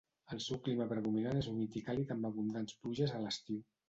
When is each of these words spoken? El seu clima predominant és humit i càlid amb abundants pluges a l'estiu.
El 0.35 0.39
seu 0.43 0.59
clima 0.67 0.85
predominant 0.93 1.37
és 1.41 1.49
humit 1.51 1.77
i 1.81 1.83
càlid 1.89 2.13
amb 2.15 2.31
abundants 2.31 2.79
pluges 2.87 3.15
a 3.19 3.21
l'estiu. 3.27 3.61